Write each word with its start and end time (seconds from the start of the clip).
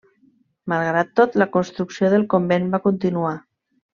Malgrat 0.71 1.11
tot, 1.19 1.35
la 1.41 1.47
construcció 1.57 2.11
del 2.15 2.27
convent 2.35 2.67
va 2.77 2.83
continuar. 2.89 3.37